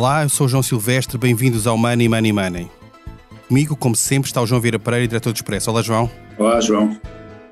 [0.00, 2.70] Olá, eu sou o João Silvestre, bem-vindos ao Money Money Money.
[3.46, 5.70] Comigo, como sempre, está o João Vieira Pereira, diretor do Expresso.
[5.70, 6.10] Olá, João.
[6.38, 6.98] Olá, João.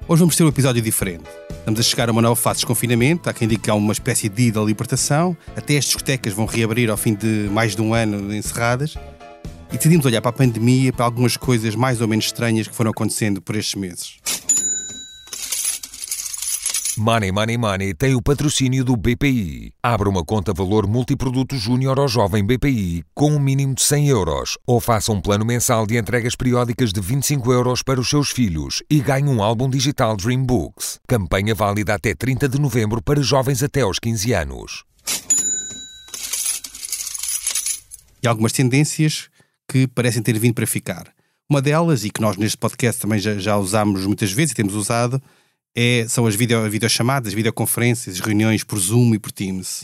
[0.09, 1.27] Hoje vamos ter um episódio diferente.
[1.51, 3.93] Estamos a chegar a uma nova fase de desconfinamento, há quem diga que há uma
[3.93, 7.83] espécie de ida à libertação, até as discotecas vão reabrir ao fim de mais de
[7.83, 8.95] um ano encerradas,
[9.71, 12.93] e decidimos olhar para a pandemia, para algumas coisas mais ou menos estranhas que foram
[12.93, 14.15] acontecendo por estes meses.
[16.99, 19.73] Money Money Money tem o patrocínio do BPI.
[19.81, 24.59] Abra uma conta valor multiproduto júnior ao jovem BPI com um mínimo de 100 euros
[24.67, 28.83] ou faça um plano mensal de entregas periódicas de 25 euros para os seus filhos
[28.91, 30.99] e ganhe um álbum digital Dream Books.
[31.07, 34.83] Campanha válida até 30 de novembro para jovens até aos 15 anos.
[38.21, 39.29] E algumas tendências
[39.71, 41.13] que parecem ter vindo para ficar.
[41.49, 44.75] Uma delas, e que nós neste podcast também já, já usámos muitas vezes e temos
[44.75, 45.23] usado,
[45.77, 49.83] é, são as video, videochamadas, videoconferências, reuniões por Zoom e por Teams.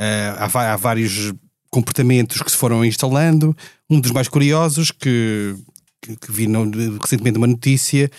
[0.00, 1.32] Uh, há, há, vários
[1.70, 3.56] comportamentos que se foram instalando.
[3.88, 5.56] Um dos mais curiosos, que,
[6.02, 8.10] que, que vi no, recentemente uma notícia,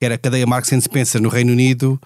[0.00, 2.00] era a cadeia Marks Spencer no Reino Unido,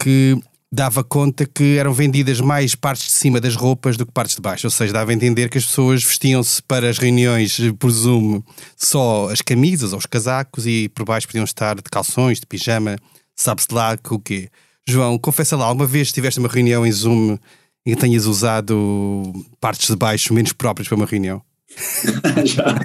[0.00, 0.38] que
[0.72, 4.42] dava conta que eram vendidas mais partes de cima das roupas do que partes de
[4.42, 4.66] baixo.
[4.66, 8.40] Ou seja, dava a entender que as pessoas vestiam-se para as reuniões, por Zoom,
[8.76, 12.96] só as camisas ou os casacos e por baixo podiam estar de calções, de pijama
[13.40, 14.48] sabe-se lá que o quê.
[14.86, 17.38] João, confessa lá, alguma vez tiveste uma reunião em Zoom
[17.86, 21.42] e tenhas usado partes de baixo menos próprias para uma reunião?
[22.44, 22.80] já.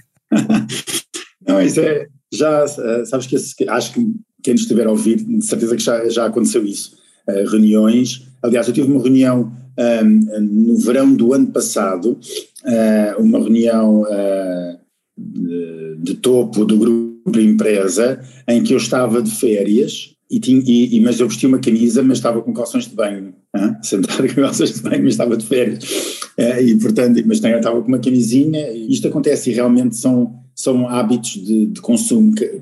[1.46, 2.08] Não, isso é.
[2.34, 4.06] Já, eh, sabes que esse, acho que
[4.44, 6.96] quem nos estiver a ouvir, de certeza que já, já aconteceu isso.
[7.28, 8.28] Uh, reuniões.
[8.44, 12.20] Aliás, eu tive uma reunião um, ehm, no verão do ano passado,
[12.64, 14.80] uh, uma reunião uh,
[15.18, 20.62] de, de topo do grupo de empresa, em que eu estava de férias e tinha,
[20.66, 23.76] e, e, mas eu vestia uma camisa, mas estava com calções de banho, hein?
[23.84, 27.88] sentado com calções de banho, mas estava de férias, é, e portanto, mas estava com
[27.88, 32.62] uma camisinha, isto acontece e realmente são, são hábitos de, de consumo que,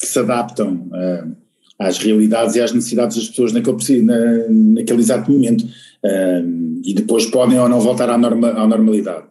[0.00, 1.36] que, se adaptam uh,
[1.78, 7.26] às realidades e às necessidades das pessoas naquele, na, naquele exato momento, uh, e depois
[7.26, 9.24] podem ou não voltar à, norma, à normalidade.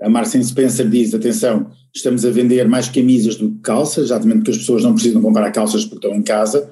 [0.00, 4.52] A Marcin Spencer diz, atenção, estamos a vender mais camisas do que calças, exatamente porque
[4.52, 6.70] as pessoas não precisam comprar calças porque estão em casa,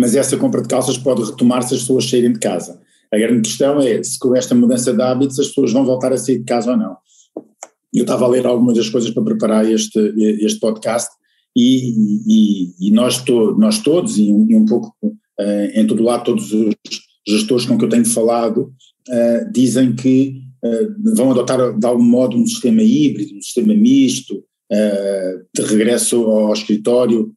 [0.00, 2.80] mas essa compra de calças pode retomar se as pessoas saírem de casa.
[3.12, 6.16] A grande questão é se com esta mudança de hábitos as pessoas vão voltar a
[6.16, 6.96] sair de casa ou não.
[7.92, 9.98] Eu estava a ler algumas das coisas para preparar este,
[10.40, 11.10] este podcast
[11.54, 11.92] e,
[12.26, 16.24] e, e nós, to, nós todos, e um, e um pouco uh, em todo lado,
[16.24, 16.74] todos os
[17.28, 18.72] gestores com que eu tenho falado,
[19.06, 24.42] uh, dizem que uh, vão adotar de algum modo um sistema híbrido, um sistema misto,
[25.52, 27.34] de regresso ao escritório,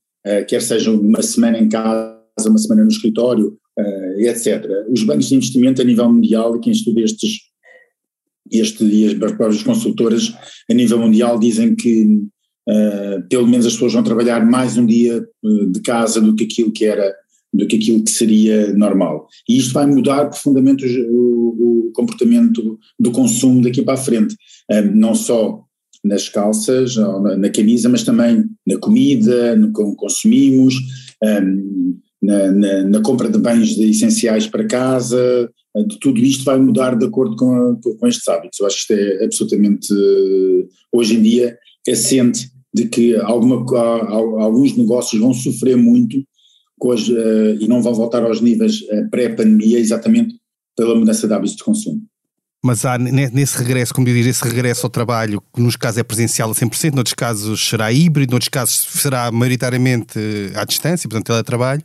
[0.47, 2.12] quer seja uma semana em casa
[2.45, 4.65] uma semana no escritório, uh, etc.
[4.89, 7.39] Os bancos de investimento a nível mundial, e quem estuda estes,
[8.51, 10.33] este, e as próprias consultoras
[10.69, 12.05] a nível mundial dizem que
[12.69, 16.43] uh, pelo menos as pessoas vão trabalhar mais um dia uh, de casa do que
[16.43, 17.13] aquilo que era
[17.55, 19.27] do que aquilo que seria normal.
[19.47, 24.35] E isto vai mudar profundamente o, o comportamento do consumo daqui para a frente,
[24.95, 25.63] não só
[26.03, 30.75] nas calças, na, na, camisa, mas também na comida, no que consumimos,
[31.23, 35.49] um, na, na, na, compra de bens essenciais para casa,
[35.87, 38.59] de tudo isto vai mudar de acordo com, com estes hábitos.
[38.59, 39.93] Eu acho que isto é absolutamente,
[40.91, 41.57] hoje em dia,
[41.89, 43.55] assente de que alguma,
[44.41, 46.23] alguns negócios vão sofrer muito
[46.91, 48.79] as, e não vão voltar aos níveis
[49.11, 50.35] pré-pandemia exatamente
[50.75, 52.01] pela mudança de hábitos de consumo.
[52.65, 56.49] Mas há nesse regresso, como diz, esse regresso ao trabalho, que nos casos é presencial
[56.49, 60.17] a 100%, noutros casos será híbrido, noutros casos será maioritariamente
[60.55, 61.83] à distância, portanto teletrabalho.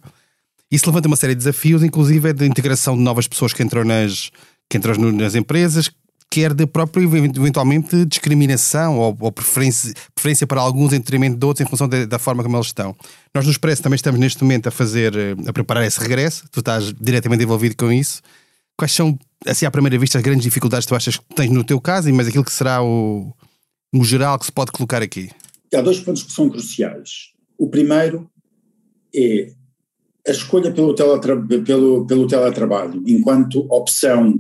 [0.71, 3.85] Isso levanta uma série de desafios, inclusive é de integração de novas pessoas que entram
[3.85, 4.31] nas,
[4.69, 5.91] que entram nas empresas,
[6.31, 11.67] quer de própria, eventualmente, discriminação ou, ou preferência, preferência para alguns em detrimento de outros
[11.67, 12.95] em função de, da forma como eles estão.
[13.35, 15.15] Nós no Expresso também estamos neste momento a fazer,
[15.47, 18.21] a preparar esse regresso, tu estás diretamente envolvido com isso.
[18.77, 21.65] Quais são, assim à primeira vista, as grandes dificuldades que tu achas que tens no
[21.65, 23.33] teu caso, mas aquilo que será o,
[23.95, 25.31] o geral que se pode colocar aqui?
[25.75, 27.33] Há dois pontos que são cruciais.
[27.57, 28.31] O primeiro
[29.15, 29.53] é
[30.29, 34.39] a escolha pelo, teletra pelo, pelo teletrabalho enquanto opção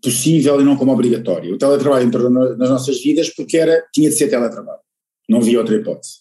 [0.00, 1.52] possível e não como obrigatória.
[1.52, 4.78] O teletrabalho entrou nas nossas vidas porque era, tinha de ser teletrabalho,
[5.28, 6.18] não havia outra hipótese.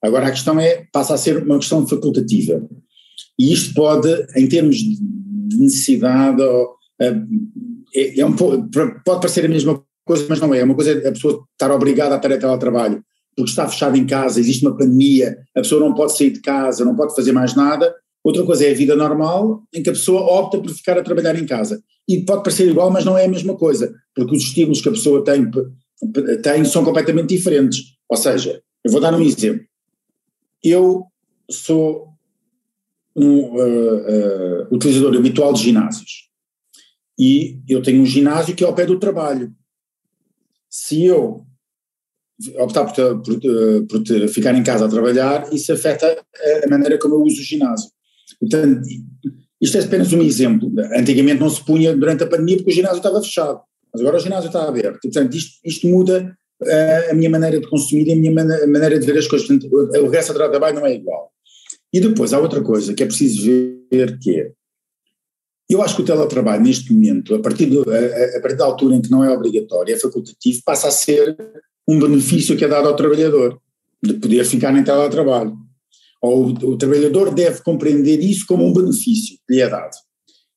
[0.00, 2.64] Agora a questão é, passa a ser uma questão facultativa.
[3.36, 6.42] E isto pode, em termos de necessidade,
[7.00, 8.70] é, é um pode
[9.04, 10.60] parecer a mesma coisa, mas não é.
[10.60, 13.02] É uma coisa é a pessoa estar obrigada a ter a teletrabalho
[13.36, 16.86] porque está fechada em casa, existe uma pandemia, a pessoa não pode sair de casa,
[16.86, 17.94] não pode fazer mais nada,
[18.26, 21.36] Outra coisa é a vida normal, em que a pessoa opta por ficar a trabalhar
[21.36, 21.80] em casa.
[22.08, 24.92] E pode parecer igual, mas não é a mesma coisa, porque os estímulos que a
[24.92, 25.48] pessoa tem
[26.42, 27.84] têm são completamente diferentes.
[28.08, 29.64] Ou seja, eu vou dar um exemplo.
[30.60, 31.04] Eu
[31.48, 32.08] sou
[33.14, 36.28] um uh, uh, utilizador habitual de ginásios
[37.16, 39.54] e eu tenho um ginásio que é ao pé do trabalho.
[40.68, 41.46] Se eu
[42.58, 46.26] optar por, por, por, ficar em casa a trabalhar, isso afeta
[46.64, 47.94] a maneira como eu uso o ginásio.
[48.40, 48.82] Portanto,
[49.60, 50.70] isto é apenas um exemplo.
[50.96, 53.60] Antigamente não se punha durante a pandemia porque o ginásio estava fechado,
[53.92, 55.00] mas agora o ginásio está aberto.
[55.02, 59.06] Portanto, isto, isto muda uh, a minha maneira de consumir e a minha maneira de
[59.06, 59.46] ver as coisas.
[59.46, 61.30] Portanto, o regresso ao trabalho não é igual.
[61.92, 63.46] E depois há outra coisa que é preciso
[63.90, 64.52] ver que é,
[65.68, 68.94] eu acho que o teletrabalho neste momento, a partir, do, a, a partir da altura
[68.94, 71.36] em que não é obrigatório, é facultativo, passa a ser
[71.88, 73.60] um benefício que é dado ao trabalhador,
[74.02, 75.56] de poder ficar em teletrabalho.
[76.22, 79.94] Ou o, trabalhador deve compreender isso como um benefício que lhe é dado.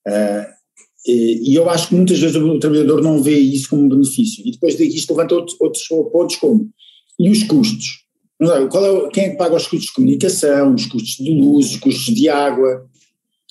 [0.07, 0.59] Uh,
[1.05, 4.45] e, eu acho que muitas vezes o, trabalhador não vê isso como um benefício.
[4.45, 6.69] E depois isto levanta outros, outros pontos como,
[7.19, 8.05] e os custos?
[8.69, 11.77] Qual é, quem é que paga os custos de comunicação, os custos de luz, os
[11.77, 12.87] custos de água?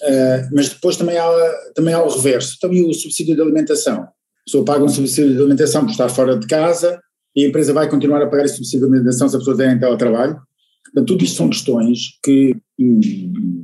[0.03, 1.29] Uh, mas depois também há,
[1.75, 4.03] também há o reverso, também o subsídio de alimentação.
[4.03, 4.13] A
[4.47, 6.99] pessoa paga um subsídio de alimentação por estar fora de casa
[7.37, 9.71] e a empresa vai continuar a pagar esse subsídio de alimentação se a pessoa tem
[9.71, 10.41] em teletrabalho.
[10.85, 13.01] Portanto, tudo isto são questões que hum,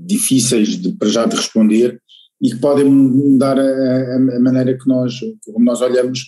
[0.06, 2.00] difíceis de, para já de responder
[2.42, 6.20] e que podem mudar a, a, maneira que nós, como nós olhamos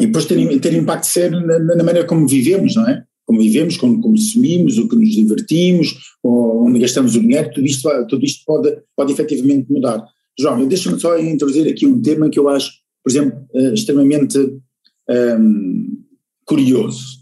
[0.00, 3.04] e depois ter, ter impacto sério na, na maneira como vivemos, não é?
[3.24, 8.24] como vivemos, como consumimos, o que nos divertimos, onde gastamos o dinheiro, tudo isto, tudo
[8.24, 10.04] isto pode, pode efetivamente mudar.
[10.38, 12.70] João, deixa-me só introduzir aqui um tema que eu acho,
[13.02, 14.38] por exemplo, uh, extremamente
[15.38, 16.02] um,
[16.44, 17.21] curioso,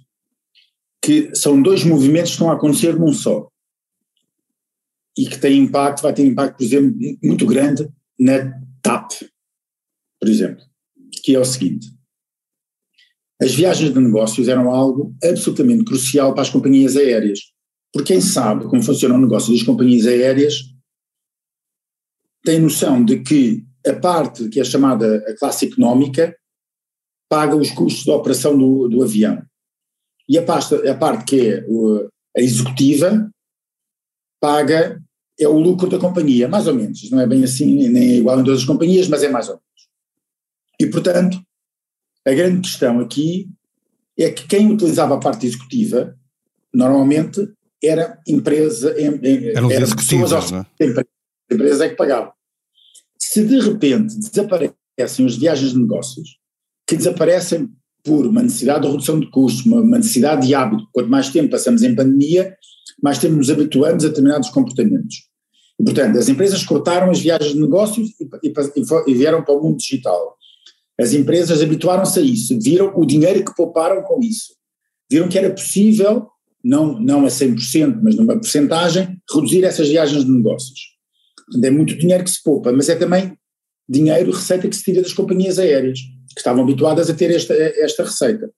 [1.03, 3.49] que são dois movimentos que estão a acontecer num só.
[5.17, 7.89] E que tem impacto, vai ter impacto, por exemplo, muito grande
[8.19, 8.53] na
[8.83, 9.13] TAP,
[10.21, 10.65] por exemplo,
[11.23, 11.89] que é o seguinte,
[13.43, 17.41] as viagens de negócios eram algo absolutamente crucial para as companhias aéreas,
[17.93, 20.63] porque quem sabe como funciona o negócio das companhias aéreas
[22.45, 26.37] tem noção de que a parte que é chamada a classe económica
[27.31, 29.43] paga os custos de operação do, do avião.
[30.31, 31.67] E a parte, a parte que é
[32.37, 33.29] a executiva
[34.41, 35.03] paga
[35.37, 37.11] é o lucro da companhia, mais ou menos.
[37.11, 39.55] Não é bem assim, nem é igual em todas as companhias, mas é mais ou
[39.55, 39.89] menos.
[40.79, 41.43] E, portanto,
[42.25, 43.51] a grande questão aqui
[44.17, 46.17] é que quem utilizava a parte executiva,
[46.73, 48.95] normalmente, era empresa.
[49.01, 50.67] Eram era executivos, não é?
[51.51, 52.33] A empresa é que pagava.
[53.19, 56.39] Se de repente desaparecem as viagens de negócios,
[56.87, 57.69] que desaparecem
[58.05, 61.83] por uma necessidade de redução de custos, uma, necessidade de hábito, quanto mais tempo passamos
[61.83, 62.57] em pandemia,
[63.03, 65.29] mais tempo nos habituamos a determinados comportamentos.
[65.79, 68.53] E, portanto, as empresas cortaram as viagens de negócios e, e,
[69.07, 70.37] e vieram para o mundo digital.
[70.99, 74.55] As empresas habituaram-se a isso, viram o dinheiro que pouparam com isso.
[75.11, 76.27] Viram que era possível,
[76.63, 80.79] não, não a 100%, mas numa porcentagem, reduzir essas viagens de negócios.
[81.47, 83.33] Portanto, é muito dinheiro que se poupa, mas é também
[83.89, 85.99] dinheiro, receita que se tira das companhias aéreas,
[86.35, 88.51] que estavam habituadas a ter esta, esta receita.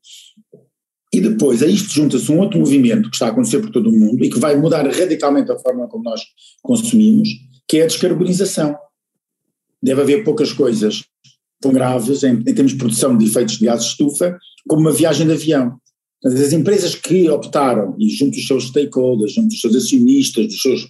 [1.12, 3.92] E depois a isto junta-se um outro movimento que está a acontecer por todo o
[3.92, 6.22] mundo e que vai mudar radicalmente a forma como nós
[6.62, 7.28] consumimos,
[7.68, 8.74] que é a descarbonização.
[9.82, 11.04] Deve haver poucas coisas
[11.60, 14.92] tão graves em, em termos de produção de efeitos de gases de estufa como uma
[14.92, 15.78] viagem de avião.
[16.24, 20.88] As empresas que optaram, e junto dos seus stakeholders, junto dos seus acionistas, dos seus,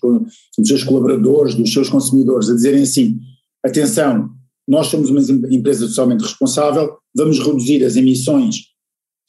[0.58, 3.18] dos seus colaboradores, dos seus consumidores, a dizerem assim:
[3.64, 4.28] atenção,
[4.66, 8.72] nós somos uma empresa socialmente responsável, vamos reduzir as emissões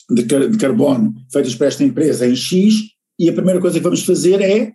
[0.10, 2.75] de, car de carbono feitas para esta empresa em X,
[3.20, 4.74] e a primeira coisa que vamos fazer é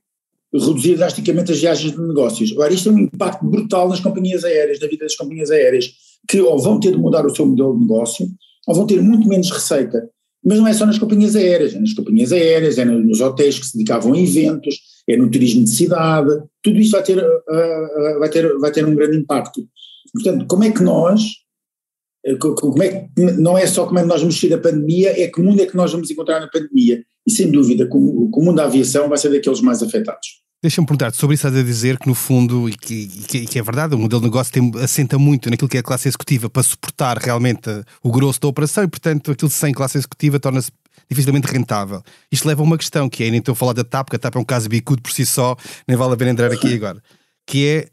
[0.52, 2.52] reduzir drasticamente as viagens de negócios.
[2.52, 5.90] Agora, isto tem um impacto brutal nas companhias aéreas, na vida das companhias aéreas,
[6.26, 8.26] que ou vão ter de mudar o seu modelo de negócio,
[8.66, 10.08] ou vão ter muito menos receita.
[10.44, 13.66] Mas não é só nas companhias aéreas, é nas companhias aéreas, é nos hotéis que
[13.66, 14.76] se dedicavam a eventos,
[15.08, 16.30] é no turismo de cidade,
[16.62, 19.66] tudo isso vai ter, uh, vai ter, vai ter um grande impacto.
[20.12, 21.22] Portanto, como é que nós,
[22.24, 25.20] eh, como é que, não é só como é que nós vamos sair da pandemia,
[25.20, 27.02] é que mundo é que nós vamos encontrar na pandemia.
[27.26, 30.26] E sem dúvida, o, o mundo da aviação vai ser daqueles mais afetados.
[30.60, 33.62] Deixa-me perguntar sobre isso, estás a dizer que no fundo, e que, e que, é
[33.62, 36.64] verdade, o modelo de negócio tem, assenta muito naquilo que é a classe executiva para
[36.64, 37.70] suportar realmente
[38.02, 40.72] o grosso da operação e, portanto, aquilo sem classe executiva torna-se
[41.08, 42.02] dificilmente rentável.
[42.30, 44.18] Isto leva a uma questão que é, nem estou a falar da TAP, porque a
[44.18, 47.00] TAP é um caso bicudo por si só, nem vale a pena entrar aqui agora,
[47.46, 47.88] que é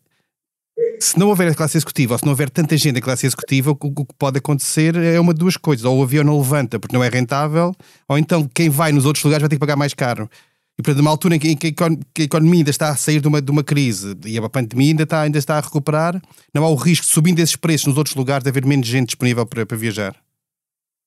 [1.00, 3.72] se não houver a classe executiva ou se não houver tanta gente em classe executiva,
[3.72, 5.86] o, que pode acontecer é uma de duas coisas.
[5.86, 7.74] Ou o avião não levanta porque não é rentável,
[8.08, 10.30] ou então quem vai nos outros lugares vai ter que pagar mais caro.
[10.78, 11.74] E portanto, numa altura em que,
[12.20, 15.04] a economia ainda está a sair de uma, de uma crise e a pandemia ainda
[15.04, 16.22] está, ainda está a recuperar,
[16.54, 19.08] não há o risco de subindo esses preços nos outros lugares de haver menos gente
[19.08, 20.16] disponível para, para viajar?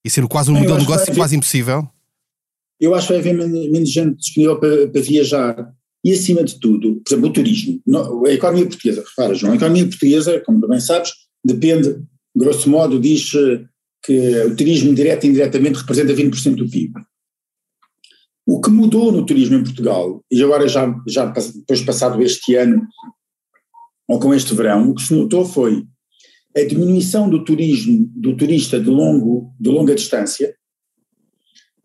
[0.02, 1.87] E ser quase um modelo de negócio quase impossível?
[2.80, 5.75] Eu acho que vai haver menos gente disponível para, para, viajar.
[6.09, 7.83] E acima de tudo, por exemplo, o turismo.
[8.27, 11.11] A economia portuguesa, repara, João, a economia portuguesa, como também sabes,
[11.45, 12.03] depende,
[12.35, 13.31] grosso modo, diz
[14.03, 16.95] que o turismo direto e indiretamente representa 20% do PIB.
[18.47, 22.87] O que mudou no turismo em Portugal, e agora já, já depois passado este ano,
[24.09, 25.85] ou com este verão, o que se notou foi
[26.57, 30.57] a diminuição do turismo, do turista de, longo, de longa distância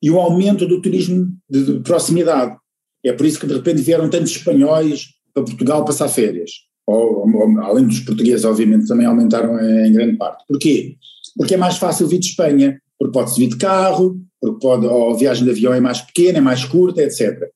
[0.02, 2.56] e o aumento do turismo de, de proximidade.
[3.06, 6.52] É por isso que de repente vieram tantos espanhóis para Portugal passar férias.
[6.86, 10.44] Ou, ou, além dos portugueses, obviamente, também aumentaram em grande parte.
[10.48, 10.96] Porquê?
[11.36, 15.14] Porque é mais fácil vir de Espanha, porque pode-se vir de carro, porque pode, ou
[15.14, 17.50] a viagem de avião é mais pequena, é mais curta, etc.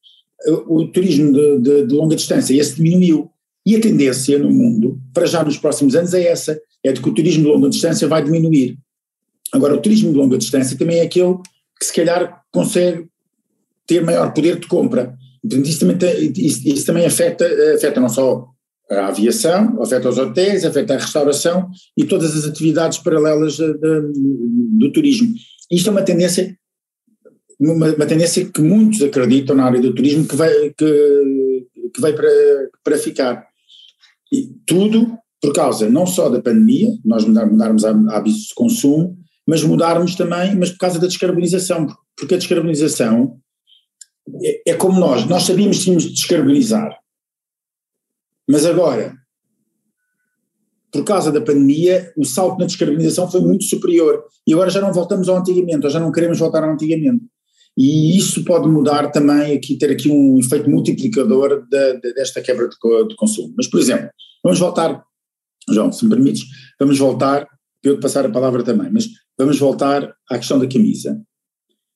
[0.48, 3.30] O, o turismo de, de, de, longa distância, esse diminuiu.
[3.66, 7.10] E a tendência no mundo, para já nos próximos anos, é essa, é de que
[7.10, 8.77] o turismo de longa distância vai diminuir.
[9.51, 11.36] Agora, o turismo de longa distância também é aquele
[11.77, 13.08] que se calhar consegue
[13.86, 15.18] ter maior poder de compra.
[15.41, 18.48] Portanto, isso também, tem, isso, isso também afeta, afeta não só
[18.89, 24.12] a aviação, afeta os hotéis, afeta a restauração e todas as atividades paralelas de, de,
[24.79, 25.34] do turismo.
[25.72, 26.58] Isto é uma tendência,
[27.60, 32.13] uma, uma, tendência que muitos acreditam na área do turismo que vai, que, que vai
[32.13, 32.29] para,
[32.84, 33.46] para ficar.
[34.32, 40.15] E tudo por causa não só da pandemia, nós mudarmos hábitos de consumo, mas mudarmos
[40.15, 43.38] também, mas por causa da descarbonização, porque a descarbonização
[44.43, 46.98] é, é como nós, nós sabíamos que tínhamos de descarbonizar,
[48.50, 49.13] mas agora,
[50.91, 54.24] por causa da pandemia, o salto na descarbonização foi muito superior.
[54.48, 57.25] E agora já não voltamos ao antigamente, ou já não queremos voltar ao antigamente.
[57.77, 61.67] E isso pode mudar também, aqui, ter aqui um efeito multiplicador
[62.15, 62.75] desta quebra de,
[63.07, 63.53] de, consumo.
[63.55, 64.10] Mas, por exemplo,
[64.43, 65.03] vamos voltar,
[65.69, 66.43] João, se me permites,
[66.79, 67.48] vamos voltar,
[67.84, 69.07] eu te passar a palavra também, mas
[69.38, 71.22] vamos voltar à questão da camisa.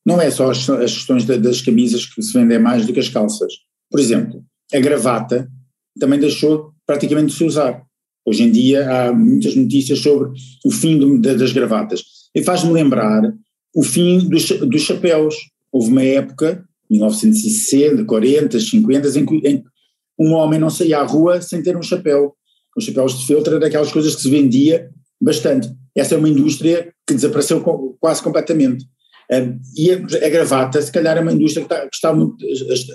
[0.06, 3.54] Não é só as, questões das camisas que se vendem mais do que as calças.
[3.90, 4.44] Por exemplo,
[4.74, 5.48] a gravata
[6.00, 7.84] também deixou praticamente de se usar.
[8.26, 10.30] Hoje em dia há muitas notícias sobre
[10.66, 12.02] o fim de, das gravatas.
[12.36, 13.22] E faz-me lembrar
[13.76, 15.36] o fim dos, dos chapéus.
[15.72, 19.64] Houve uma época, 1960, 40, 50, em que, em
[20.20, 22.36] um homem não saía à rua sem ter um chapéu.
[22.78, 24.90] Os chapéus de feltro era daquelas coisas que se vendia
[25.20, 25.70] bastante.
[25.96, 27.62] Essa é uma indústria que desapareceu
[28.00, 28.86] quase completamente.
[29.78, 32.46] E a, a, gravata, se calhar, é uma indústria que está, que está, muito,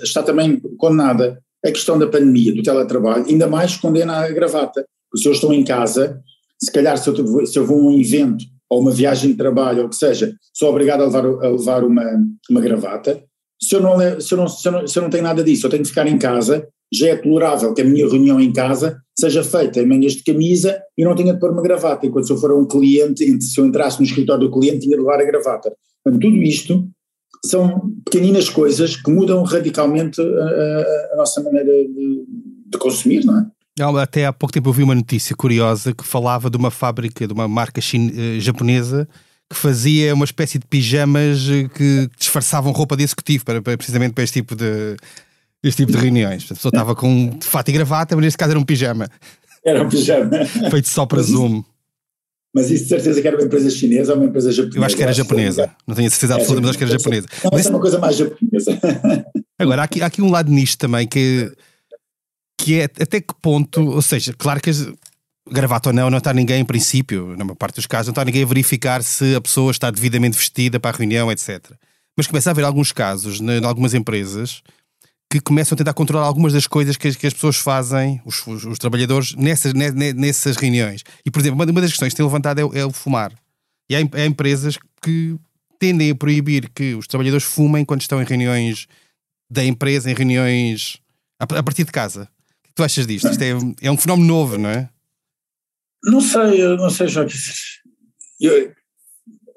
[0.03, 4.85] está também condenada a questão da pandemia, do teletrabalho, ainda mais condena a gravata.
[5.15, 6.21] Se eu estou em casa,
[6.61, 9.79] se calhar se eu, se eu vou a um evento ou uma viagem de trabalho,
[9.79, 12.03] ou o que seja, sou obrigado a levar, a levar uma,
[12.49, 13.23] uma gravata.
[13.61, 15.65] Se eu, não, se, eu não, se, eu não, se eu não tenho nada disso,
[15.65, 19.01] eu tenho que ficar em casa, já é tolerável que a minha reunião em casa
[19.17, 22.33] seja feita em manhas de camisa e não tenha de pôr uma gravata, enquanto se
[22.33, 25.19] eu for a um cliente, se eu entrasse no escritório do cliente, tinha de levar
[25.19, 25.73] a gravata.
[26.07, 26.89] Portanto, tudo isto
[27.45, 32.25] são pequeninas coisas que mudam radicalmente a, a nossa maneira de,
[32.67, 34.01] de, consumir, não é?
[34.01, 37.33] Até há pouco tempo eu vi uma notícia curiosa que falava de uma fábrica, de
[37.33, 39.07] uma marca chine, eh, japonesa
[39.49, 44.13] que fazia uma espécie de pijamas eh, que disfarçavam roupa de executivo para, para precisamente
[44.13, 44.95] para este tipo de,
[45.63, 46.45] este tipo de reuniões.
[46.45, 49.07] A pessoa estava com fato e gravata, mas neste caso era um pijama.
[49.63, 50.45] Era um pijama.
[50.71, 51.63] Feito só para Zoom.
[52.57, 54.79] Mas isso de certeza que era uma empresa chinesa ou uma empresa japonesa?
[54.79, 55.71] Eu acho que era japonesa.
[55.85, 57.27] Não tenho certeza é absoluta, mas acho que era japonesa.
[57.43, 58.79] Não, mas isso é uma coisa mais japonesa.
[59.59, 61.51] Agora, há aqui, há aqui um lado nisto também que,
[62.59, 64.71] que é até que ponto, ou seja, claro que
[65.51, 68.25] gravata ou não, não está ninguém, em princípio, na maior parte dos casos, não está
[68.25, 71.59] ninguém a verificar se a pessoa está devidamente vestida para a reunião, etc.
[72.17, 74.63] Mas começa a haver alguns casos, em algumas empresas,
[75.29, 78.45] que começam a tentar controlar algumas das coisas que as, que as pessoas fazem, os,
[78.47, 81.03] os, os trabalhadores, nessas, nessas reuniões.
[81.25, 83.33] E, por exemplo, uma, das questões que tem levantado é, é, o fumar.
[83.89, 85.37] E há, há, empresas que
[85.77, 88.87] tendem a proibir que os trabalhadores fumem quando estão em reuniões
[89.49, 90.97] da empresa, em reuniões
[91.39, 92.29] a, a partir de casa.
[92.63, 93.29] O que tu achas disto?
[93.29, 94.89] Isto é, é um fenómeno novo, não é?
[96.03, 97.37] Não sei, não sei, Joaquim.
[98.39, 98.71] Eu,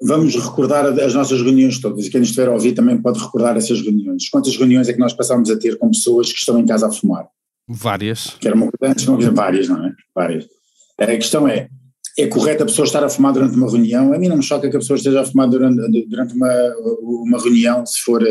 [0.01, 3.81] vamos recordar as nossas reuniões todas, e quem estiver a ouvir também pode recordar essas
[3.81, 4.29] reuniões.
[4.29, 6.91] Quantas reuniões é que nós passámos a ter com pessoas que estão em casa a
[6.91, 7.27] fumar?
[7.67, 8.35] Várias.
[8.39, 9.93] Que era uma coisa antes, várias, não é?
[10.15, 10.47] Várias.
[10.99, 11.67] A questão é,
[12.17, 14.13] é correto a pessoa estar a fumar durante uma reunião?
[14.13, 16.51] A mim não me choca que a pessoa esteja a fumar durante, durante uma,
[16.91, 18.21] uma reunião, se for,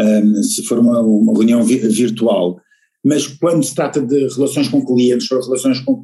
[0.00, 2.60] um, se for uma, uma reunião virtual.
[3.04, 6.02] Mas quando se trata de relações com clientes ou relações com,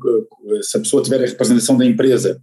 [0.63, 2.41] se a pessoa tiver a representação da empresa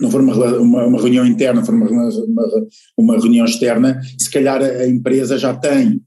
[0.00, 4.62] não for uma, uma, uma, reunião interna, for uma, uma, uma, reunião externa, se calhar
[4.62, 6.00] a empresa já tem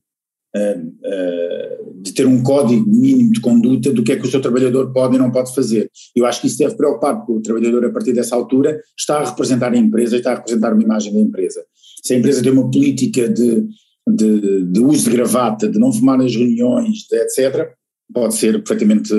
[0.55, 4.41] uh, uh, de ter um código mínimo de conduta do que é que o seu
[4.41, 5.89] trabalhador pode e não pode fazer.
[6.15, 9.29] Eu acho que isso deve preocupar, porque o trabalhador, a partir dessa altura, está a
[9.29, 11.63] representar a empresa, está a representar uma imagem da empresa.
[12.03, 13.67] se a empresa tem uma política de,
[14.07, 17.73] de, de uso de gravata, de não fumar nas reuniões, de, etc.,
[18.13, 19.13] pode ser perfeitamente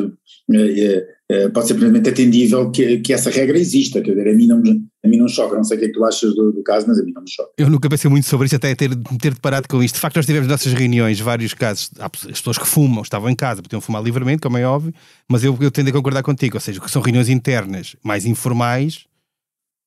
[0.55, 4.47] eh, eh, pode ser perfeitamente atendível que, que essa regra exista, quer dizer, a mim
[4.47, 4.63] não,
[5.03, 6.87] a mim não choca, não sei o que é que tu achas do, do caso,
[6.87, 7.51] mas a mim não me choca.
[7.57, 9.95] Eu nunca pensei muito sobre isso, até ter, ter deparado com isto.
[9.95, 13.63] De facto, nós tivemos nossas reuniões vários casos, as pessoas que fumam estavam em casa,
[13.63, 14.93] podiam fumar livremente, como é óbvio,
[15.27, 19.07] mas eu, eu tendo a concordar contigo, ou seja, que são reuniões internas mais informais,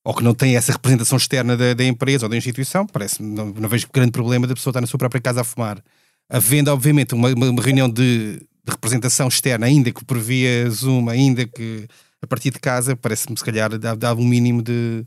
[0.04, 3.46] ou que não têm essa representação externa da, da empresa ou da instituição, parece não,
[3.46, 5.82] não vejo grande problema da pessoa estar na sua própria casa a fumar.
[6.28, 11.46] Havendo, obviamente, uma, uma reunião de de representação externa, ainda que por via Zoom, ainda
[11.46, 11.86] que
[12.20, 15.04] a partir de casa, parece-me se calhar dá, dá um mínimo de,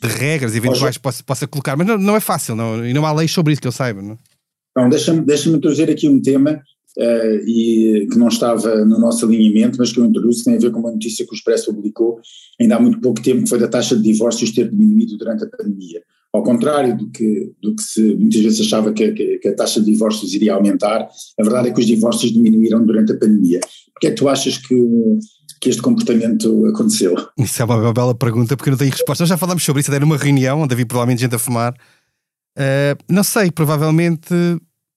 [0.00, 3.04] de regras eventuais que possa, possa colocar, mas não, não, é fácil, não, e não
[3.04, 4.00] há leis sobre isso que eu saiba.
[4.00, 4.16] Não,
[4.76, 6.62] não deixa-me deixa trazer aqui um tema
[6.96, 10.60] uh, e, que não estava no nosso alinhamento, mas que eu introduzo, que tem a
[10.60, 12.20] ver com uma notícia que o Expresso publicou
[12.60, 15.48] ainda há muito pouco tempo, que foi da taxa de divórcios ter diminuído durante a
[15.48, 16.00] pandemia.
[16.32, 19.80] Ao contrário do que, do que se muitas vezes achava que, que, que, a taxa
[19.80, 21.08] de divórcios iria aumentar,
[21.38, 23.60] a verdade é que os divórcios diminuíram durante a pandemia.
[23.94, 24.74] Porquê é que tu achas que,
[25.60, 27.14] que este comportamento aconteceu?
[27.38, 29.22] Isso é uma bela pergunta, porque não tenho resposta.
[29.22, 31.74] Nós já falámos sobre isso, até numa reunião onde havia provavelmente gente a fumar.
[32.58, 34.34] Uh, não sei, provavelmente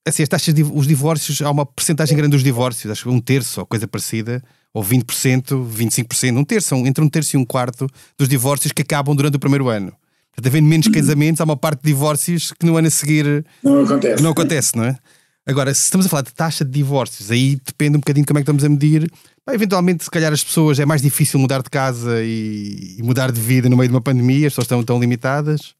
[0.06, 3.20] assim, as taxas de, os divórcios, há uma porcentagem grande dos divórcios, acho que um
[3.20, 7.88] terço ou coisa parecida, ou 20%, 25%, um terço, entre um terço e um quarto
[8.18, 9.94] dos divórcios que acabam durante o primeiro ano.
[10.34, 13.84] Portanto, havendo menos casamentos, há uma parte de divórcios que no ano a seguir não
[13.84, 14.98] acontece, não, acontece, não é?
[15.46, 18.38] Agora, se estamos a falar de taxa de divórcios, aí depende um bocadinho de como
[18.38, 19.12] é que estamos a medir.
[19.46, 23.32] Bem, eventualmente, se calhar as pessoas é mais difícil mudar de casa e, e mudar
[23.32, 25.76] de vida no meio de uma pandemia, as pessoas estão tão limitadas.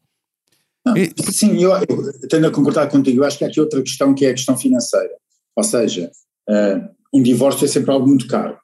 [0.84, 3.81] Não, e, sim, eu, eu tendo a concordar contigo, eu acho que há aqui outra
[3.84, 5.13] questão que é a questão financeira.
[5.55, 6.12] Ou seja,
[6.50, 8.58] uh, um divórcio é sempre algo muito caro.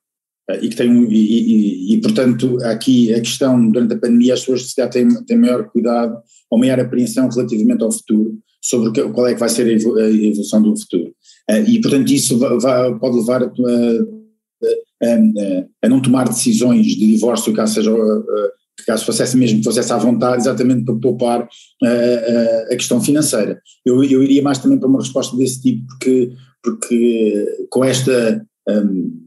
[0.50, 4.42] Eh, e que tem e, e, e, portanto aqui a questão durante a pandemia as
[4.42, 6.18] pessoas se têm, têm maior cuidado
[6.50, 10.76] ou maior apreensão relativamente ao futuro sobre qual é que vai ser a evolução do
[10.76, 11.14] futuro.
[11.50, 17.08] Uh, e portanto isso vai, pode levar a, a, a, a, não tomar decisões de
[17.08, 18.24] divórcio caso seja uh,
[18.86, 21.50] caso fosse mesmo fosse à vontade exatamente para poupar
[22.72, 23.60] a questão financeira.
[23.86, 26.32] Eu, eu iria mais também para uma resposta desse tipo porque
[26.64, 29.27] porque com esta um,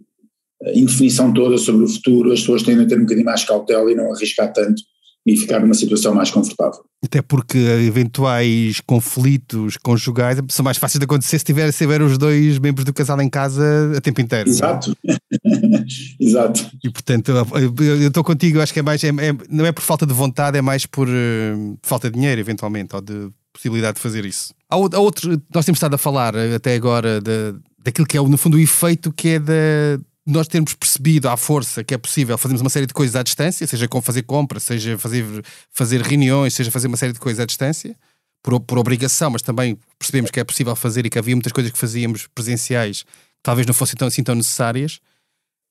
[0.74, 3.94] indefinição toda sobre o futuro, as pessoas tendem a ter um bocadinho mais cautela e
[3.94, 4.82] não arriscar tanto
[5.26, 6.80] e ficar numa situação mais confortável.
[7.04, 12.16] Até porque eventuais conflitos conjugais são mais fáceis de acontecer se tiver, se tiver os
[12.18, 14.48] dois membros do casal em casa a tempo inteiro.
[14.48, 14.96] Exato,
[16.20, 16.70] exato.
[16.82, 20.06] E portanto, eu estou contigo, acho que é mais, é, é, não é por falta
[20.06, 24.24] de vontade, é mais por uh, falta de dinheiro, eventualmente, ou de possibilidade de fazer
[24.24, 24.54] isso.
[24.70, 28.20] Há, há outro, nós temos estado a falar eh, até agora de, daquilo que é,
[28.20, 32.36] no fundo, o efeito que é da nós termos percebido à força que é possível
[32.36, 35.24] fazermos uma série de coisas à distância, seja como fazer compras, seja fazer,
[35.70, 37.96] fazer reuniões, seja fazer uma série de coisas à distância,
[38.42, 41.72] por, por obrigação, mas também percebemos que é possível fazer e que havia muitas coisas
[41.72, 45.00] que fazíamos presenciais que talvez não fossem tão, assim tão necessárias.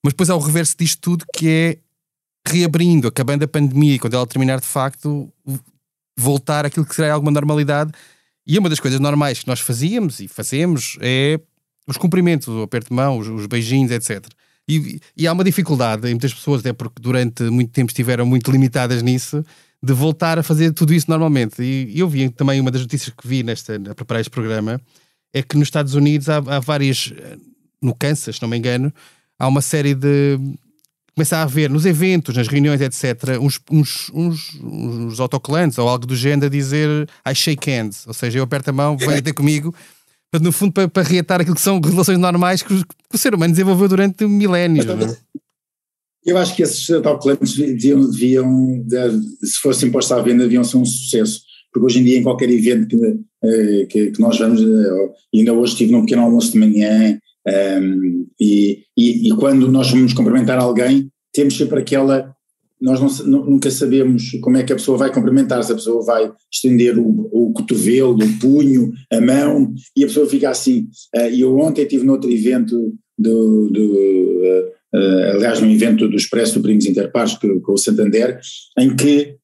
[0.04, 1.78] Mas depois há o reverso disto tudo que é
[2.48, 5.32] reabrindo, acabando a pandemia e quando ela terminar de facto,
[6.18, 7.92] voltar àquilo que será alguma normalidade.
[8.46, 11.40] E uma das coisas normais que nós fazíamos e fazemos é
[11.90, 14.26] os cumprimentos, o aperto de mão, os, os beijinhos, etc.
[14.68, 18.52] E, e, há uma dificuldade em muitas pessoas, até porque durante muito tempo estiveram muito
[18.52, 19.44] limitadas nisso,
[19.82, 21.64] de voltar a fazer tudo isso normalmente.
[21.64, 24.80] E, e eu vi também uma das notícias que vi nesta, a preparar este programa,
[25.34, 27.12] é que nos Estados Unidos há, há várias,
[27.82, 28.94] no Kansas, se não me engano,
[29.40, 30.38] há uma série de.
[31.16, 36.06] Começa a haver nos eventos, nas reuniões, etc., uns, uns, uns, uns autocolantes ou algo
[36.06, 39.34] do género a dizer I shake hands, ou seja, eu aperto a mão, venha ter
[39.34, 39.74] comigo
[40.38, 42.74] no fundo, para, para reatar aquilo que são relações normais que,
[43.12, 44.86] o ser humano desenvolveu durante milénios.
[44.86, 45.18] É?
[46.26, 48.86] Eu acho que esses autocolantes deviam, deviam,
[49.42, 51.42] se fossem postos à venda, deviam ser um sucesso.
[51.72, 55.54] Porque hoje em dia, em qualquer evento que, eh, que, que nós vamos, eh, ainda
[55.54, 60.14] hoje estive num pequeno almoço de manhã, um, ehm, e, e, e, quando nós vamos
[60.14, 62.36] cumprimentar alguém, temos sempre aquela
[62.82, 66.32] nós não, nunca sabemos como é que a pessoa vai cumprimentar, se a pessoa vai
[66.52, 70.88] estender o, o cotovelo, o punho, a mão, e a pessoa fica assim.
[71.16, 76.16] Uh, e eu ontem estive noutro evento, do, do uh, uh, aliás, num evento do
[76.16, 78.40] Expresso do Primos Interpares com, o Santander,
[78.78, 79.36] em que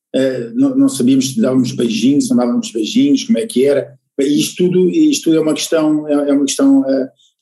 [0.53, 3.95] não, não, sabíamos se dávamos beijinhos, se não dávamos beijinhos, como é que era.
[4.17, 6.85] E isto tudo, isto tudo é uma questão, é, é uma questão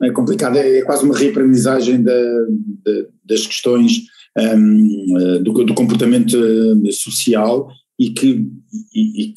[0.01, 2.19] é complicada, é quase uma reaprendizagem da,
[2.83, 4.05] da, das questões
[4.37, 7.69] um, eh, do, do, comportamento eh, social
[7.99, 8.47] e que,
[8.93, 9.33] e, e,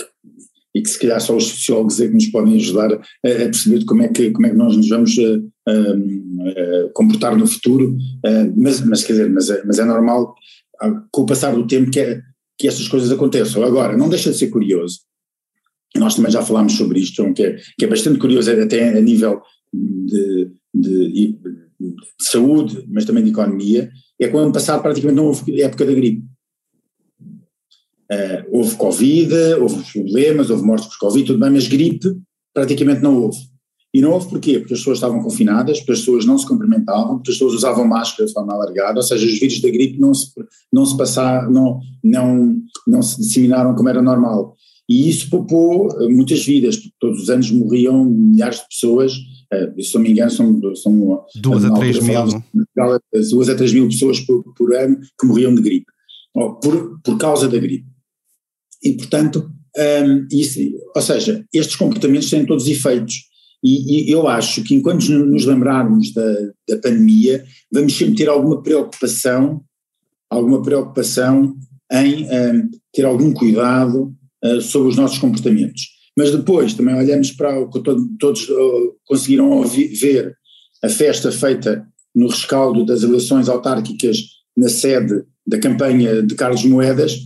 [0.75, 3.85] e, que se calhar só os sociólogos é que nos podem ajudar a, a perceber
[3.85, 7.97] como é, que, como é que nós nos vamos uh, uh, comportar no futuro,
[8.57, 10.35] mas, mas quer dizer, mas é, mas é normal
[10.81, 12.21] ah, com o passar do tempo que, é,
[12.59, 13.63] que estas coisas aconteçam.
[13.65, 15.01] Agora, não deixa de ser curioso.
[15.97, 19.41] Nós também já falámos sobre isto, que é, que é bastante curioso, até a nível
[19.73, 21.39] de, de, de,
[22.21, 25.93] saúde, mas também de economia, é que o ano passado praticamente não houve época da
[25.93, 26.25] gripe.
[28.11, 32.17] Uh, houve Covid, houve problemas, houve mortes por Covid, tudo bem, mas gripe
[32.55, 33.39] praticamente não houve.
[33.93, 34.59] E não houve porquê?
[34.59, 38.33] Porque as pessoas estavam confinadas, as pessoas não se cumprimentavam, as pessoas usavam máscara de
[38.33, 40.31] forma alargada, ou seja, os vírus da gripe não se,
[40.73, 44.55] não se passaram, não, não, não se disseminaram como era normal.
[44.89, 49.15] E isso poupou muitas vidas, porque todos os anos morriam milhares de pessoas,
[49.81, 52.43] se não me engano são, são duas a três mil,
[53.31, 55.87] duas a mil pessoas por, por ano que morriam de gripe,
[56.33, 57.87] por, por causa da gripe.
[58.83, 60.61] E, portanto, um, isso,
[60.95, 63.15] ou seja, estes comportamentos têm todos efeitos.
[63.63, 66.35] E, e, eu acho que enquanto nos lembrarmos da,
[66.69, 69.63] da pandemia, vamos sempre ter alguma preocupação,
[70.31, 71.57] alguma preocupação
[71.91, 75.96] em um, ter algum cuidado uh, sobre os nossos comportamentos.
[76.17, 77.83] Mas depois também olhamos para o que
[78.19, 80.37] todos uh, conseguiram ouvir, ver
[80.83, 84.19] a festa feita no rescaldo das eleições autárquicas
[84.57, 87.19] na sede da campanha de Carlos Moedas,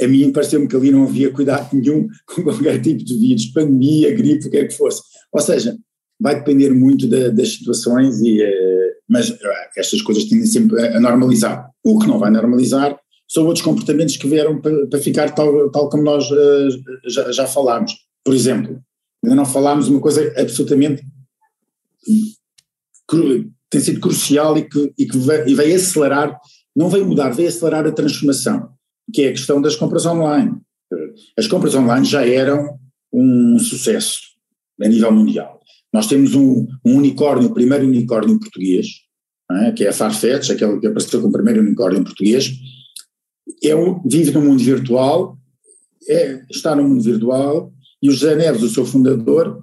[0.00, 4.14] a mim pareceu-me que ali não havia cuidado nenhum com qualquer tipo de vírus, pandemia,
[4.14, 5.02] gripe, o que é que fosse.
[5.32, 5.76] Ou seja,
[6.20, 9.36] vai depender muito da, das situações, e, uh, mas uh,
[9.76, 11.68] estas coisas tendem sempre a, normalizar.
[11.84, 15.88] O que não vai normalizar são outros comportamentos que vieram para, para ficar tal, tal
[15.88, 16.68] como nós uh,
[17.08, 17.92] já, já falámos.
[18.26, 18.82] Por exemplo,
[19.24, 21.02] ainda não falámos uma coisa absolutamente
[23.70, 26.36] tem sido crucial e que, e que e vai acelerar,
[26.74, 28.76] não vai mudar, vai acelerar a transformação
[29.12, 30.52] que é a questão das compras online.
[31.38, 32.78] As compras online já eram
[33.12, 34.18] um sucesso
[34.82, 35.60] a nível mundial.
[35.92, 38.86] Nós temos um, um unicórnio, o primeiro unicórnio português,
[39.50, 39.72] é?
[39.72, 42.52] que é a Farfetch, aquele que apareceu como primeiro unicórnio português,
[43.62, 45.38] é um, vive no mundo virtual,
[46.08, 49.58] é, está no mundo virtual, e o José Neves, o seu fundador,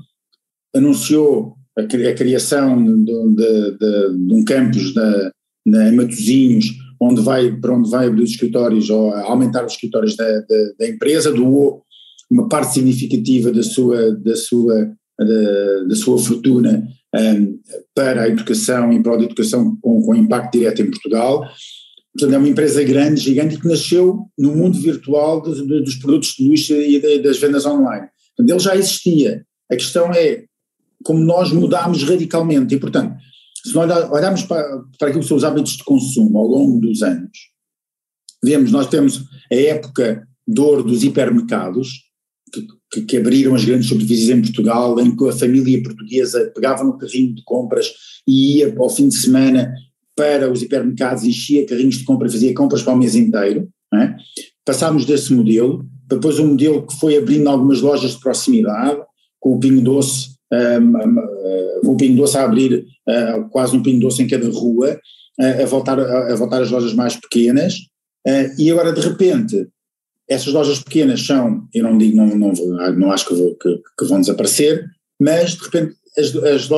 [0.76, 5.32] anunciou a, criação de, de, de, de um campus na,
[5.66, 6.66] na, em Matosinhos,
[7.00, 10.88] onde vai, para onde vai abrir os escritórios ou aumentar os escritórios da, da, da
[10.88, 11.84] empresa, doou
[12.30, 17.60] uma parte significativa da sua, da sua, da, da sua fortuna um,
[17.94, 21.48] para a educação e para a educação com, com impacto direto em Portugal.
[22.14, 26.48] Portanto, é uma empresa grande, gigante, que nasceu no mundo virtual de, dos produtos de
[26.48, 28.08] luxo e das vendas online.
[28.40, 29.46] Ele já existia.
[29.72, 30.46] A questão é
[31.04, 33.16] como nós mudámos radicalmente e, portanto,
[33.66, 34.64] se nós olharmos para,
[35.00, 37.32] para aquilo que são os hábitos de consumo ao longo dos anos,
[38.44, 41.90] vemos, nós temos a época de ouro dos hipermercados,
[42.52, 46.84] que, que, que, abriram as grandes superfícies em Portugal, em que a família portuguesa pegava
[46.84, 47.92] no carrinho de compras
[48.28, 49.74] e ia ao fim de semana
[50.16, 53.68] para os hipermercados, enchia carrinhos de compra, fazia compras para o mês inteiro.
[53.96, 54.16] É?
[54.66, 59.02] Passámos desse modelo, depois um modelo que foi abrindo algumas lojas de proximidade,
[59.40, 60.34] com o Pinho Doce
[61.84, 65.00] um, um Pingo Doce a abrir uh, quase um Pingo Doce em cada rua,
[65.40, 67.76] uh, a, voltar, a, a, voltar às lojas mais pequenas,
[68.28, 69.68] uh, e agora de repente
[70.30, 72.52] essas lojas pequenas são, eu não digo, não, não,
[72.98, 74.86] não acho que, vou, que, que, vão desaparecer,
[75.20, 76.72] mas de repente as, as,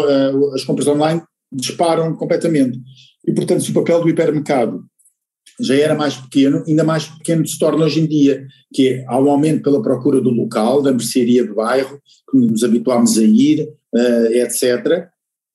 [0.53, 2.79] as compras online disparam completamente.
[3.25, 4.83] E portanto se o papel do hipermercado
[5.59, 9.19] já era mais pequeno, ainda mais pequeno se torna hoje em dia, que é, há
[9.19, 13.67] um aumento pela procura do local, da mercearia do bairro, que nos habituámos a ir,
[13.93, 15.07] uh, etc.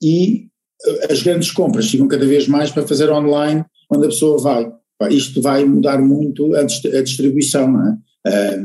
[0.02, 0.46] E
[0.86, 4.72] uh, as grandes compras chegam cada vez mais para fazer online, onde a pessoa vai.
[5.10, 8.60] Isto vai mudar muito a, distribuição, não é?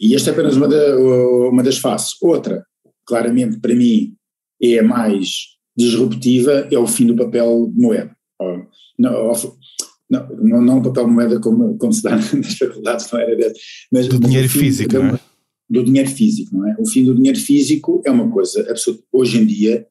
[0.00, 2.14] E esta é apenas uma, da, uma das faces.
[2.22, 2.64] Outra,
[3.06, 4.14] claramente para mim,
[4.62, 8.16] é a mais disruptiva, é o fim do papel moeda.
[10.12, 13.60] Não, não, não o papel moeda como, como se dá nas faculdades, não era desse,
[13.90, 15.20] mas do dinheiro físico, não é?
[15.70, 16.76] Do dinheiro físico, não é?
[16.78, 19.02] O fim do dinheiro físico é uma coisa absoluta.
[19.10, 19.86] Hoje em dia,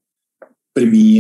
[0.76, 1.20] para mim,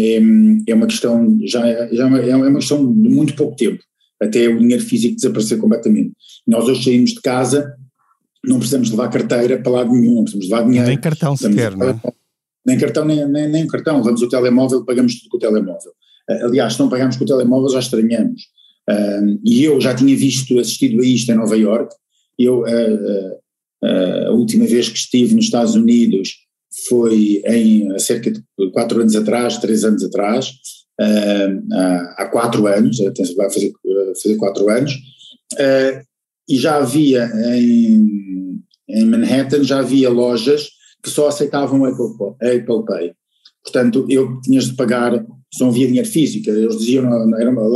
[0.68, 1.62] é, é uma questão, já,
[1.92, 3.82] já é uma, é uma questão de muito pouco tempo,
[4.22, 6.12] até o dinheiro físico desaparecer completamente.
[6.46, 7.76] Nós hoje saímos de casa,
[8.46, 10.88] não precisamos levar carteira para lado nenhum, não precisamos levar dinheiro.
[10.88, 12.00] Nem cartão sequer, não é?
[12.64, 15.92] Nem cartão, nem, nem, nem cartão, levamos o telemóvel, pagamos tudo com o telemóvel.
[16.30, 18.44] Aliás, se não pagamos com o telemóvel já estranhamos
[19.44, 21.94] e eu já tinha visto, assistido a isto em Nova York,
[22.38, 23.32] eu, uh,
[23.84, 26.38] uh, a última vez que estive nos Estados Unidos
[26.88, 28.41] foi em, cerca de
[28.72, 30.52] quatro anos atrás, três anos atrás,
[32.17, 32.98] há quatro anos,
[33.36, 33.74] vai fazer,
[34.22, 34.94] fazer quatro anos,
[36.48, 40.70] e já havia em, em Manhattan, já havia lojas
[41.04, 43.13] que só aceitavam Apple, Apple Pay.
[43.63, 45.26] Portanto, eu tinhas de pagar,
[45.60, 47.67] não havia dinheiro físico, eles diziam, era uma,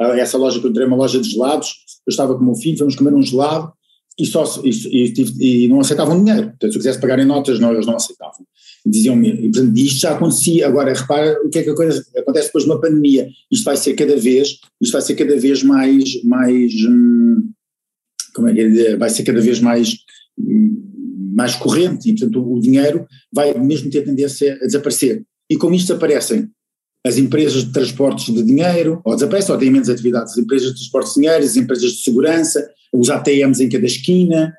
[0.00, 1.74] essa loja que eu entrei, uma loja de gelados,
[2.06, 3.72] eu estava com o meu filho, fomos comer um gelado,
[4.18, 6.50] e, só, e, e, e, não aceitavam dinheiro.
[6.50, 8.46] Portanto, se eu quisesse pagar em notas, não, eles não aceitavam.
[8.86, 12.64] Diziam-me, e portanto, isto já acontecia, agora repara o que é que acontece, acontece depois
[12.64, 16.72] de uma pandemia, isto vai ser cada vez, isto vai ser cada vez mais, mais
[16.86, 17.50] hum,
[18.34, 19.96] como é que é, vai ser cada vez mais,
[20.38, 25.24] hum, mais corrente e portanto o, dinheiro vai mesmo ter tendência a desaparecer.
[25.50, 26.50] E como isto aparecem
[27.06, 30.74] as empresas de transportes de dinheiro, ou desaparecem ou têm menos atividades, as empresas de
[30.76, 34.54] transportes de dinheiro, as empresas de segurança, os ATMs em cada esquina,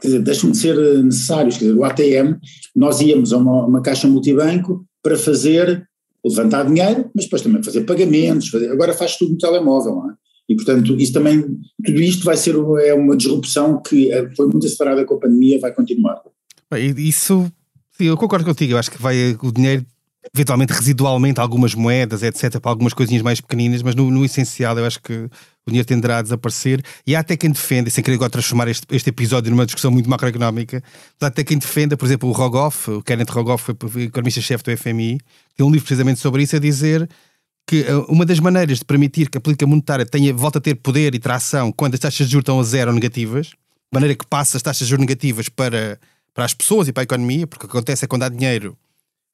[0.00, 2.38] quer dizer, deixam de ser necessários, quer dizer, o ATM,
[2.74, 5.86] nós íamos a uma, uma caixa multibanco para fazer,
[6.24, 10.14] levantar dinheiro, mas depois também fazer pagamentos, fazer, agora faz tudo no telemóvel, não é?
[10.48, 11.42] E portanto, isso também,
[11.84, 15.58] tudo isto vai ser é uma disrupção que eh, foi muito acelerada com a pandemia,
[15.58, 16.20] vai continuar.
[16.98, 17.50] Isso,
[17.92, 19.86] sim, eu concordo contigo, eu acho que vai, o dinheiro
[20.32, 24.86] eventualmente residualmente algumas moedas, etc., para algumas coisinhas mais pequeninas, mas no, no, essencial eu
[24.86, 25.12] acho que
[25.66, 26.82] o dinheiro tenderá a desaparecer.
[27.06, 30.08] E há até quem defenda, sem querer agora transformar este, este episódio numa discussão muito
[30.08, 30.82] macroeconómica,
[31.20, 35.18] há até quem defenda, por exemplo, o Rogoff, o Kenneth Rogoff foi economista-chefe do FMI,
[35.56, 37.08] tem um livro precisamente sobre isso, a dizer
[37.66, 40.74] que eh, uma das maneiras de permitir que a política monetária tenha, volta a ter
[40.74, 43.56] poder e tração quando as taxas de juros estão a zero ou negativas, de
[43.92, 45.98] maneira que passa as taxas de juros negativas para,
[46.34, 48.28] para as pessoas e para a economia, porque o que acontece é que quando há
[48.28, 48.76] dinheiro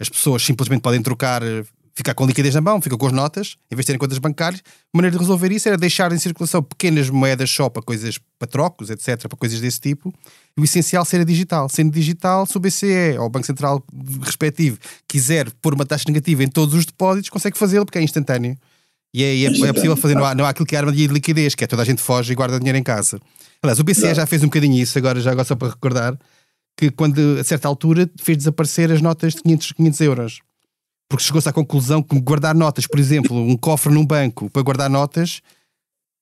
[0.01, 1.63] as pessoas simplesmente podem trocar, eh,
[1.95, 4.63] ficar com liquidez na mão, ficam com as notas, em vez de terem contas bancárias.
[4.67, 8.49] A maneira de resolver isso era deixar em circulação pequenas moedas só para coisas, para
[8.49, 10.13] trocos, etc., para coisas desse tipo.
[10.57, 11.69] E o essencial seria digital.
[11.69, 13.85] Sendo digital, se o BCE ou o Banco Central
[14.23, 18.57] respectivo quiser pôr uma taxa negativa em todos os depósitos, consegue fazê-lo porque é instantâneo.
[19.13, 21.07] E é, é, é possível fazer, não há, não há aquilo que é arma de
[21.09, 23.21] liquidez, que é toda a gente foge e guarda dinheiro em casa.
[23.63, 26.17] Aliás, o BCE já fez um bocadinho isso, agora já agora só para recordar,
[26.81, 30.41] que quando a certa altura fez desaparecer as notas de 500, 500 euros.
[31.11, 34.89] Porque chegou-se à conclusão que guardar notas, por exemplo, um cofre num banco para guardar
[34.89, 35.43] notas,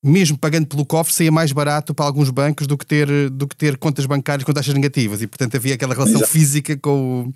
[0.03, 3.55] mesmo pagando pelo cofre, saía mais barato para alguns bancos do que ter, do que
[3.55, 5.23] ter contas bancárias com taxas negativas.
[5.23, 6.33] E, portanto, havia aquela relação Exato.
[6.33, 7.33] física com o.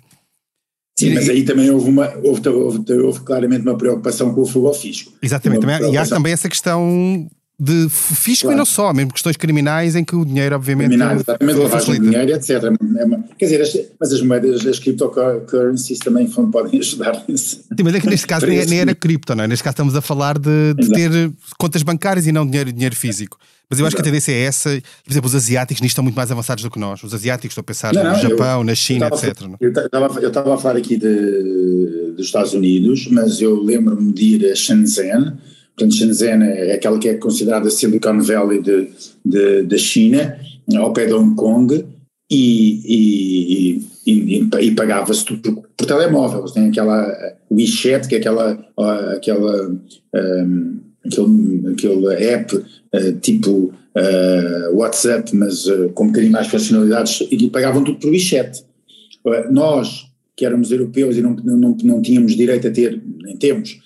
[0.99, 4.67] Sim, mas aí também houve, uma, houve, houve, houve claramente uma preocupação com o fogo
[4.67, 5.13] ao fisco.
[5.21, 7.27] Exatamente, também, e há também essa questão
[7.63, 8.57] de fisco claro.
[8.57, 10.89] e não só, mesmo questões criminais em que o dinheiro, obviamente.
[10.89, 12.49] Criminais, exatamente, lavagem de dinheiro, etc.
[12.97, 17.61] É uma, quer dizer, as, mas as moedas, as cryptocurrencies também podem ajudar nisso.
[17.61, 19.47] Sim, mas é que neste caso nem, nem, era cripto, não é?
[19.47, 23.37] Neste caso estamos a falar de, de ter contas bancárias e não dinheiro, dinheiro físico.
[23.69, 24.03] Mas eu acho Exato.
[24.03, 24.69] que a tendência é essa.
[25.05, 27.01] Por exemplo, os asiáticos nisto estão muito mais avançados do que nós.
[27.01, 29.41] Os asiáticos, estou a pensar não, no não, Japão, eu, na China, eu etc.
[29.61, 34.55] Eu estava a falar aqui de, dos Estados Unidos, mas eu lembro-me de ir a
[34.55, 35.37] Shenzhen
[35.75, 38.89] Portanto, Shenzhen é aquela que é considerada Silicon Valley de,
[39.25, 40.37] de, da China,
[40.75, 41.83] ao pé de Hong Kong,
[42.29, 46.45] e, e, e, e pagava-se tudo por, por telemóvel.
[46.45, 47.11] Tem aquela
[47.51, 48.65] WeChat, que é aquela,
[49.15, 49.69] aquela
[50.15, 57.27] um, aquele, aquele app uh, tipo uh, WhatsApp, mas uh, com um bocadinho mais funcionalidades,
[57.29, 58.63] e pagavam tudo por WeChat.
[59.51, 63.79] nós, que éramos europeus e não, não, não tínhamos direito a ter, nem temos,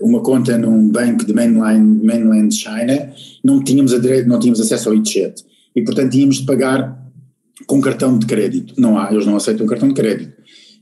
[0.00, 3.12] uma conta num banco de mainland, mainland China,
[3.42, 5.44] não tínhamos, a direito, não tínhamos acesso ao WeChat.
[5.74, 7.00] E, portanto, tínhamos de pagar
[7.66, 8.74] com cartão de crédito.
[8.78, 10.32] Não há, eles não aceitam cartão de crédito.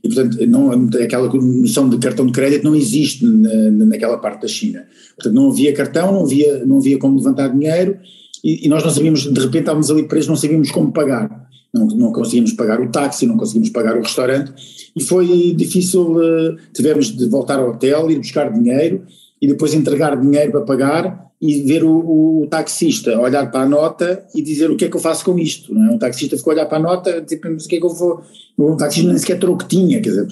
[0.03, 4.47] E, portanto, não, aquela noção de cartão de crédito não existe na, naquela parte da
[4.47, 4.85] China.
[5.15, 7.97] Portanto, não havia cartão, não havia, não havia como levantar dinheiro
[8.43, 11.42] e, e nós não sabíamos, de repente estávamos ali presos, não sabíamos como pagar.
[11.73, 14.53] Não, não conseguimos pagar o táxi, não conseguimos pagar o restaurante
[14.95, 19.03] e foi difícil, uh, tivemos de voltar ao hotel, ir buscar dinheiro
[19.41, 24.25] e depois entregar dinheiro para pagar e ver o, o, taxista olhar para a nota
[24.33, 25.95] e dizer o que é que eu faço com isto, não é?
[25.95, 28.21] O taxista ficou a olhar para a nota, tipo, o que é que eu vou,
[28.57, 30.27] o taxista nem sequer troco tinha, quer dizer,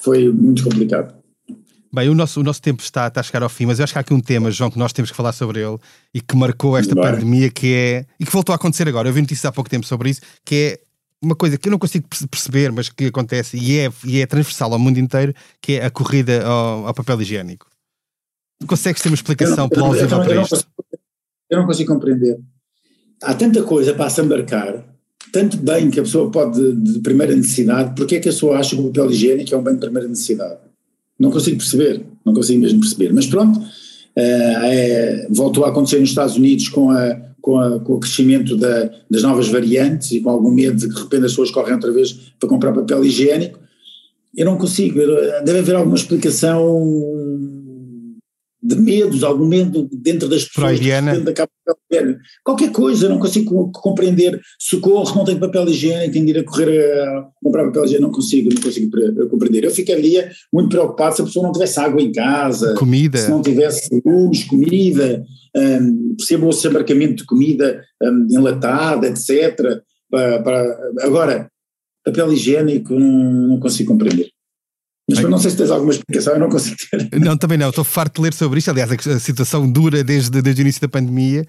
[0.00, 1.14] foi muito complicado.
[1.94, 3.92] Bem, o nosso, o nosso tempo está, está a chegar ao fim, mas eu acho
[3.92, 5.78] que há aqui um tema, João, que nós temos que falar sobre ele
[6.12, 7.04] e que marcou esta Bem.
[7.04, 8.06] pandemia, que é.
[8.18, 9.08] e que voltou a acontecer agora.
[9.08, 10.80] Eu vi notícias há pouco tempo sobre isso, que é
[11.22, 14.72] uma coisa que eu não consigo perceber, mas que acontece e é, e é transversal
[14.72, 17.68] ao mundo inteiro, que é a corrida ao, ao papel higiênico.
[18.66, 20.66] Consegues ter uma explicação plausível para isto?
[21.48, 22.40] Eu não consigo compreender.
[23.22, 24.84] Há tanta coisa para se embarcar,
[25.32, 28.74] tanto bem que a pessoa pode de primeira necessidade, porque é que a pessoa acha
[28.74, 30.73] que o papel higiênico é um bem de primeira necessidade?
[31.18, 33.12] Não consigo perceber, não consigo mesmo perceber.
[33.12, 33.60] Mas pronto,
[34.16, 38.90] é, voltou a acontecer nos Estados Unidos com a, com, a, com o crescimento da,
[39.10, 41.92] das novas variantes e com algum medo de que de repente as pessoas correm outra
[41.92, 43.58] vez para comprar papel higiênico.
[44.36, 44.98] Eu não consigo,
[45.44, 47.63] deve haver alguma explicação
[48.64, 51.14] de medos, algum medo dentro das pessoas Freudiana.
[51.14, 52.20] que papel higiênico.
[52.42, 54.40] Qualquer coisa, não consigo compreender.
[54.58, 58.14] Socorro, não tenho papel higiênico, tenho de ir a correr a comprar papel higiênico, não
[58.14, 58.90] consigo, não consigo
[59.28, 59.64] compreender.
[59.64, 63.18] Eu ficaria muito preocupado se a pessoa não tivesse água em casa, comida.
[63.18, 65.22] se não tivesse luz, comida,
[65.54, 69.82] um, percebo o desembarcamento de comida um, enlatada, etc.
[70.10, 71.50] Para, para, agora,
[72.02, 74.33] papel higiênico não, não consigo compreender.
[75.08, 77.20] Mas não sei se tens alguma explicação, eu não consigo ter.
[77.20, 78.70] Não, também não, estou farto de ler sobre isto.
[78.70, 81.46] Aliás, a situação dura desde, desde o início da pandemia.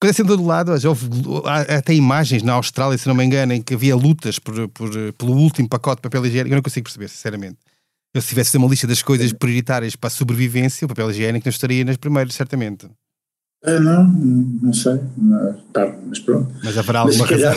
[0.00, 1.08] Acontece em todo lado, houve
[1.46, 4.90] há até imagens na Austrália, se não me engano, em que havia lutas por, por,
[5.14, 6.52] pelo último pacote de papel higiênico.
[6.52, 7.58] Eu não consigo perceber, sinceramente.
[8.14, 11.50] Eu, se tivesse uma lista das coisas prioritárias para a sobrevivência, o papel higiênico não
[11.50, 12.88] estaria nas primeiras, certamente.
[13.64, 15.00] Ah, não, não sei.
[15.16, 16.54] Não, tá, mas pronto.
[16.62, 17.54] Mas haverá alguma mas, razão.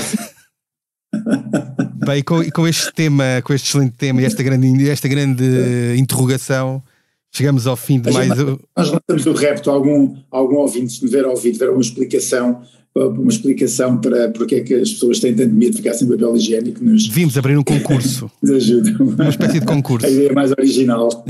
[2.09, 5.45] Bem, com, com este tema, com este excelente tema e esta grande, esta grande
[5.95, 6.81] interrogação,
[7.31, 8.29] chegamos ao fim de mais.
[8.29, 12.63] Nós, lançamos do repto algum, algum ouvinte, se me ver ouvir, tiver uma explicação
[12.95, 16.35] uma explicação para porque é que as pessoas têm tanto medo de ficar sem papel
[16.35, 16.83] higiênico.
[16.83, 17.07] Nos...
[17.07, 18.29] Vimos abrir um concurso.
[18.41, 19.03] Nos ajuda.
[19.03, 20.07] Uma espécie de concurso.
[20.07, 21.25] A ideia mais original.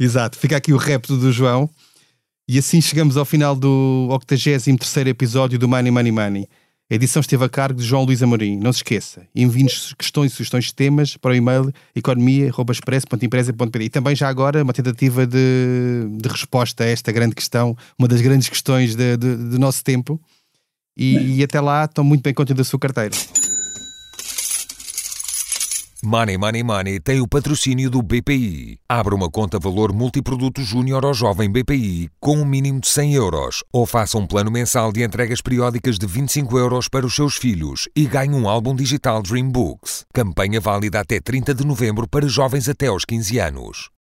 [0.00, 0.38] Exato.
[0.38, 1.68] Fica aqui o repto do João.
[2.48, 4.66] E assim chegamos ao final do 83
[5.06, 6.48] episódio do Money Money Money.
[6.90, 8.58] A edição esteve a cargo de João Luís Amorim.
[8.58, 13.84] Não se esqueça, envie-nos questões e sugestões de temas para o e-mail economia.express.empresa.pt.
[13.84, 18.20] E também já agora uma tentativa de, de, resposta a esta grande questão, uma das
[18.20, 20.20] grandes questões do nosso tempo.
[20.96, 23.16] E, e até lá, estou muito bem contente da sua carteira.
[26.04, 28.78] Money Money Money tem o patrocínio do BPI.
[28.86, 33.64] Abra uma conta valor multiproduto júnior ao jovem BPI com um mínimo de 100 euros
[33.72, 37.88] ou faça um plano mensal de entregas periódicas de 25 euros para os seus filhos
[37.96, 40.04] e ganhe um álbum digital Dream Books.
[40.12, 43.93] Campanha válida até 30 de novembro para jovens até aos 15 anos.